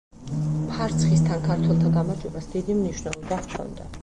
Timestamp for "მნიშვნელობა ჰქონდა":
2.81-3.93